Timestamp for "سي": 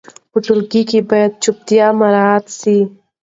2.59-2.77